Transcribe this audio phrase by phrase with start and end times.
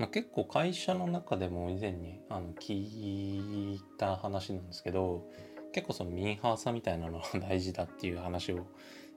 [0.00, 5.28] まあ、結構会社の中でも以前にあの聞いた話なんですけど
[5.74, 8.66] 結構そのミーハーさみたいなのが大事だっていう話を、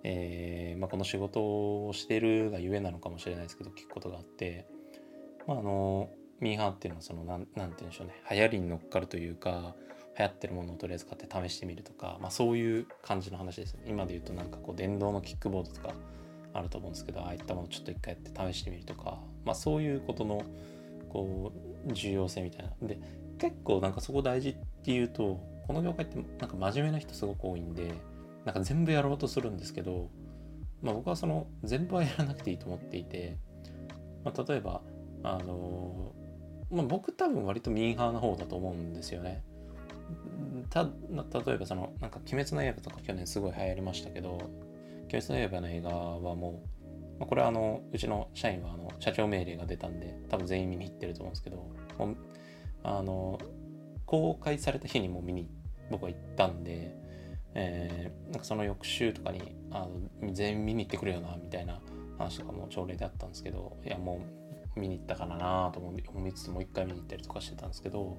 [0.03, 1.39] えーまあ、この仕事
[1.87, 4.67] をしてるがゆえなのかもしれないですけど聞くことがあって、
[5.47, 6.09] まあ、あの
[6.41, 9.75] ミーハーっていうのはそのなんなんて言うんでしょうね流行りに乗っかるというか
[10.19, 13.85] 流行ってるものをとりあえず買って試してみるとか、まあ、そういう感じの話ですね。
[13.87, 15.93] 今で言うとなんかこう電動のキックボードとか
[16.53, 20.43] あると思うんですけどああいったものをちょっと一回やって試してみるとか、まあ、そういうことの
[21.09, 21.51] こ
[21.87, 22.99] う重要性みたいなで
[23.37, 27.93] 結構なんかそこ大事っていうとこの業界ってなんか真面目な人すごく多いんで
[28.45, 30.09] なんか全部やろうとするんですけど、
[30.81, 33.37] まあ、僕はその全部はやらなくていいと思っていて、
[34.23, 34.81] まあ、例えば
[35.23, 36.13] あの
[36.69, 39.43] まあ、僕多分割とミーハーな方だと思うんですよね。
[40.71, 44.39] た例えばそのなんか「鬼滅の刃」とか去年すごい流行りましたけど
[45.13, 46.63] 「鬼滅の刃」の映画はも
[47.15, 51.57] う、まあ、これはあのうちの社員はあの社長命令が出たんで多分全員見に行ってると思うんですけど
[51.97, 52.17] もう
[52.83, 53.39] あの
[54.05, 55.49] 公開された日にも見に
[55.89, 56.95] 僕は行ったんで、
[57.53, 59.87] えー、なんかその翌週とかにあ
[60.21, 61.79] の全員見に行ってくれよなみたいな
[62.17, 64.21] 話とかも朝礼であったんですけどいやも
[64.75, 68.17] う見に行ったかなと思いつつもう一回見に行ったりとかしてたんですけど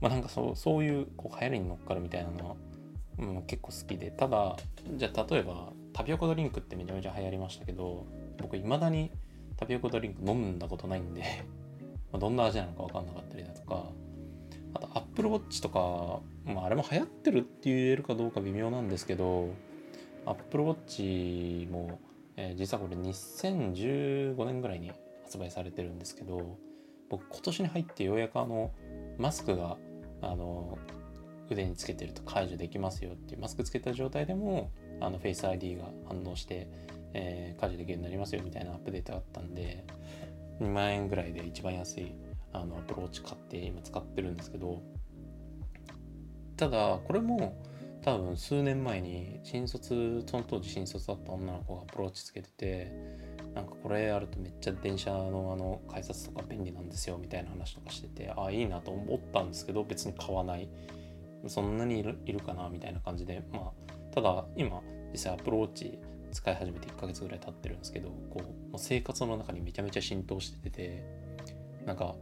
[0.00, 2.56] まあなんかそうそういうこう流行りに乗っかるみたいなのは、
[3.18, 4.56] うん、結構好きでただ
[4.96, 8.06] じゃあ例えばタピオカドリンクってめちゃめちゃ流行りましたけど
[8.38, 9.10] 僕いまだに
[9.56, 11.22] タピオカドリンク飲んだことないんで
[12.18, 13.90] どんな味なのか分かんなかったりだとか
[14.74, 19.50] あと Apple Watch とか、まあ、あれも流行ってるって言えるかどうか微妙なんですけど
[20.26, 21.98] Apple Watch も、
[22.36, 24.92] えー、実はこれ2015年ぐらいに
[25.24, 26.58] 発売されてるんですけど
[27.08, 28.70] 僕今年に入ってようやくあの
[29.18, 29.76] マスクが
[30.22, 30.78] あの
[31.50, 36.68] 腕につけてると解除できますよっていうマスクつけた状態でもあのフェイス ID が反応して、
[37.14, 39.84] えー、解除できるようになりますよみたいなアップデートがあったんで
[40.60, 42.14] 2万円ぐらいで一番安い
[42.52, 44.80] あの Apple Watch 買って今使ってるんですけど
[46.56, 47.56] ただこれも
[48.02, 52.92] 多分数年前に新卒その当時新卒だった女の子が Apple Watch つけてて
[53.54, 60.68] なんかこれあるとめっちゃ電車のあの改札とか便利なんですよみたいな話とかしててああいいなと思ったんですけど別に買わない。
[61.48, 64.80] そんなにいるいるかなみたいな感じでまあただ今
[65.12, 65.98] 実際アプローチ
[66.32, 68.42] 使い始めて1ヶ月ぐらい経ってるんですけどこ
[68.72, 71.04] う生活の中にめちゃめちゃ浸透してて
[71.84, 72.14] なんか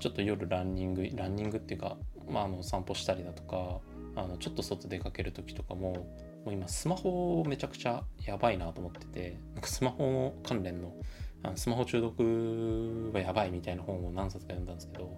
[0.00, 1.96] ちょっと夜ランニングランニングっていうか、
[2.28, 3.80] まあ、あの散歩したりだとか
[4.16, 5.92] あのちょっと外出かける時とかも
[6.44, 10.92] もう今スマホめちゃくちゃやばいなと思っててなんかスマホ関連の
[11.42, 15.16] あのスマホ中毒はやばいみたいな本を何冊か読んだんですけど、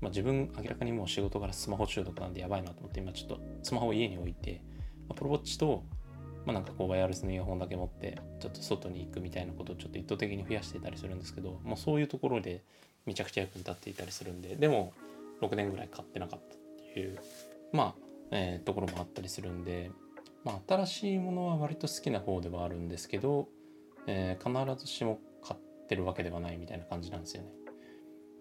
[0.00, 4.62] まあ、自分明らかにもう仕事からスマホ中毒なんでやばいなと思って今ちょっとスマホを家に置いて
[5.10, 5.84] アプロウォッチと
[6.46, 12.62] まあ、なんかこうワイヤレスのイヤホンだけ持ってちょっと外に行くみたいなことをちょっと意図的に増やしていたりするんですけどもうそういうところで
[13.06, 14.92] めちゃくちゃ役に立っていたりするんででも
[15.42, 16.58] 6年ぐらい買ってなかったっ
[16.94, 17.18] ていう
[17.72, 17.94] まあ、
[18.30, 19.90] えー、ところもあったりするんで、
[20.44, 23.48] まあ、新しいものは割と好きな方ではあるんですけど、
[24.06, 27.50] えー、必ずしも買ってるわけではないみたいな感じなんですよね。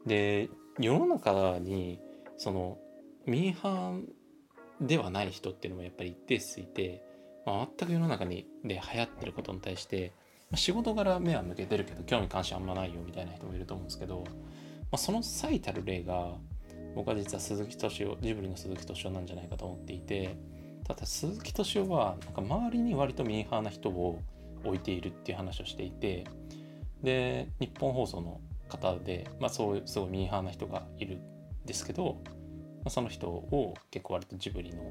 [0.05, 0.49] で
[0.79, 1.99] 世の中に
[2.37, 2.77] その
[3.25, 7.03] ミーハーではない人っていうのもやっぱり一定数いて
[7.45, 10.13] まあ、全く世の中にで流行ってることに対して、
[10.51, 14.33] まあ、仕事柄目は向けてるけど興味関心あんまないよみたいな人もいると思うんですけど、ま
[14.93, 16.35] あ、その最たる例が
[16.95, 20.37] 僕は実は鈴木敏夫ジブリの鈴木敏夫なんじゃないかと思っていて
[20.87, 24.19] ただ鈴木敏夫はなんか周りに割とミーハーな人を
[24.63, 26.25] 置いているっていう話をしていて
[27.03, 34.83] で日本放送の方で、まあ、そうすごいミーハーな人がいるんですけど、まあ、その人を結構割とジブリの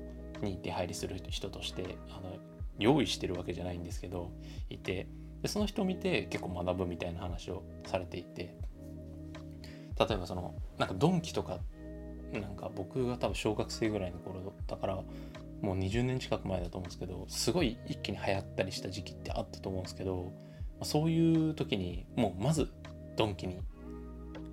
[0.43, 2.37] に出入りする人としてあの
[2.79, 4.31] 用意してるわけじゃないんですけど
[4.69, 5.09] いて
[5.43, 8.57] でその人を見て結構学ぶみたいな話をされていて
[9.99, 11.59] 例えばそのなんかドンキとか
[12.33, 14.95] なんか僕が多分小学生ぐらいの頃だから
[15.61, 20.33] もう20年近く前だと思うんですけどすごい一気に流行ったりした時期ってあったと思うんですけど
[20.83, 22.69] そういう時にもうまず
[23.19, 23.59] ドンキに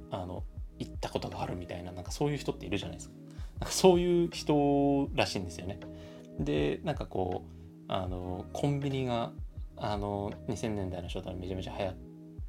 [0.10, 0.44] あの
[0.80, 3.16] 行ったことがあるみたいななんかそういう人っているじゃないですか。
[3.60, 5.80] なんかそういう人らしいんですよね。
[6.40, 7.52] でなんかこう
[7.88, 9.32] あのコンビニが
[9.78, 11.96] あの2000年代の初代めちゃめちゃ流行っ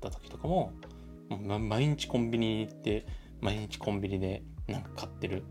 [0.00, 0.72] た時とかも
[1.28, 3.06] もう毎日コンビニに行って
[3.40, 5.44] 毎日コンビニでなんか買ってる。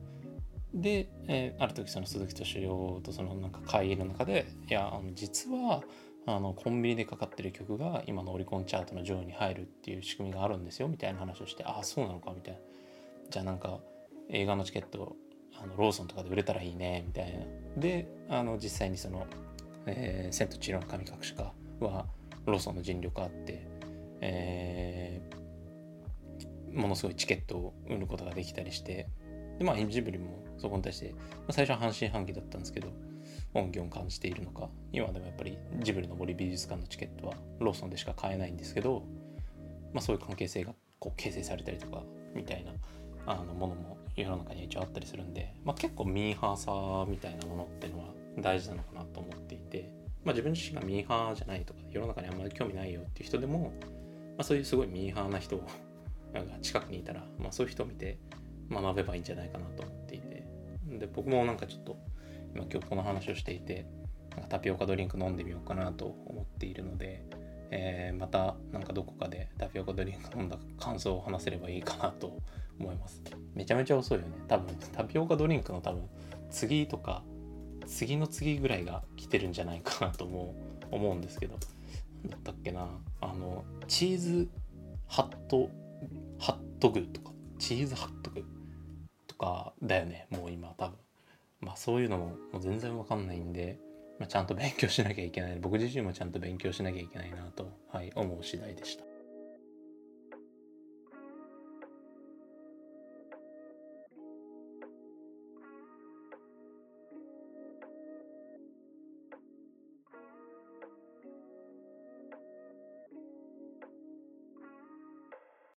[0.74, 5.84] で、えー、ある時その鈴木敏夫とそのなんか会議の中でいやあの実は
[6.27, 12.60] あのコンビニでかかってる曲が今のオリコンチャートの上位に入るっていう仕組みがあるんですよみたいな話をしてああそうなのかみたいな。
[13.30, 13.80] じゃあなんか
[14.30, 15.16] 映画のチケット
[15.62, 17.45] あのローソンとかで売れたらいいねみたいな。
[17.77, 19.27] であの実際にその
[19.88, 22.06] えー、千と千尋の神隠しかは
[22.45, 23.68] ローソンの尽力あって、
[24.21, 25.21] え
[26.74, 29.07] ものすごいチケットを売ることができたりして
[29.57, 31.19] でまあジブリもそこに対して、ま
[31.50, 32.89] あ、最初は半信半疑だったんですけど
[33.56, 34.69] 恩義を感じているのか？
[34.92, 39.04] 今でもやっぱりジブリの森美術館のチケットはローソンでしか買えないんですけど、
[39.94, 42.04] まあ、そういう関係性がこう形成されたりとか
[42.36, 42.72] みたいな
[43.25, 48.06] あのものも世の中に一応あったりするんで、まあ、結構ミーハーさみたいなものっていうのは
[48.40, 49.92] 大事なのかなと思っていて、
[50.24, 53.90] まあ、自分自身がミーハーじゃないとか世の中にあんまり興味ないよっていう人でも、ま
[54.40, 55.63] あ、そういうすごいミーハーな人が
[56.62, 58.19] 近くにいたら、まあ、そういう人を見て
[58.69, 60.46] 学べばいいんじゃないかなと思っていて。
[60.88, 61.98] で僕もなんかちょっと
[62.56, 63.86] 今今日この話をしていて
[64.50, 67.24] タピオカドリンク飲んでみようかなと思っているので、
[67.72, 72.38] えー、またなんかどこかでタピオカドリンク飲んだ感想を話せればいいかなと
[72.80, 73.22] 思います。
[73.54, 74.34] めちゃめちゃ遅いよね。
[74.48, 76.04] 多分タピオカドリンクの多分
[76.50, 77.24] 次とか
[77.86, 80.56] 次の次ぐらいが来てるんじゃないかなと思
[80.92, 81.57] う思うんですけど。
[82.24, 82.88] 何だったっけな。
[83.22, 84.50] あのチーズ
[85.07, 85.69] ハット
[86.40, 88.44] ハットグとかチーズハットグ
[89.28, 91.05] とかだよねもう今多分。
[91.66, 93.80] まあそういうのも全然わかんないんで、
[94.20, 99.15] まあ、ちゃんと勉強しなきゃいけない僕自身もちゃんと勉強しなきゃいけないなと、はい、思う次第でした。